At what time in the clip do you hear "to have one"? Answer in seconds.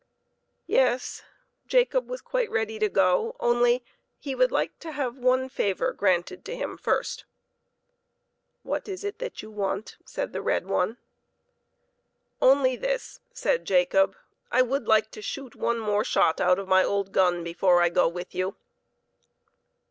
4.79-5.47